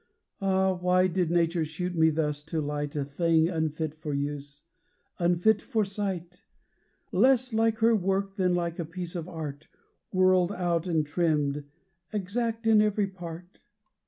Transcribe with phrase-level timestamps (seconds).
[0.41, 0.73] Ah!
[0.73, 4.63] why did Nature shoot me thus to light, A thing unfit for use
[5.19, 6.41] unfit for sight;
[7.11, 9.67] Less like her work than like a piece of Art,
[10.11, 11.65] Whirled out and trimmed
[12.11, 13.59] exact in every part?